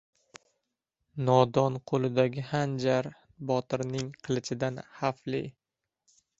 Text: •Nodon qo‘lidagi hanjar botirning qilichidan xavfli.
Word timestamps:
•Nodon 1.27 1.75
qo‘lidagi 1.91 2.47
hanjar 2.53 3.11
botirning 3.53 4.11
qilichidan 4.25 4.83
xavfli. 4.99 5.47